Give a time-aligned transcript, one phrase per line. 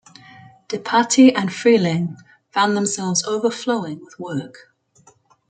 [0.67, 2.17] DePatie and Freleng
[2.49, 4.73] found themselves overflowing with work.